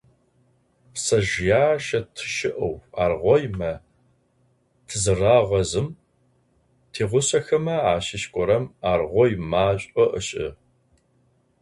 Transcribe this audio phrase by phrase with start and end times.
[0.93, 3.71] Пцэжъыяшэ тыщыӏэу аргъоймэ
[4.87, 5.87] тызырагъэзым,
[6.91, 10.51] тигъусэхэмэ ащыщ горэм аргъой машӏо ышӏыгъ.